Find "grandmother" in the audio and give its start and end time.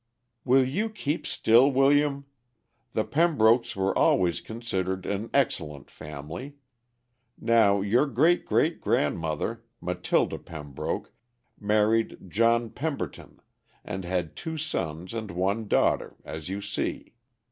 8.81-9.63